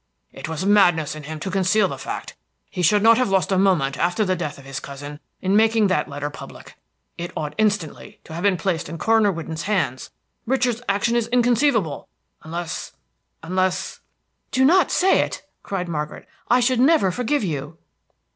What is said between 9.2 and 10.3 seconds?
Whidden's hands.